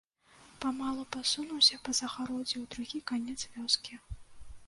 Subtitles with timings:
[0.63, 3.93] Памалу пасунуўся па загароддзі ў другі канец вёскі.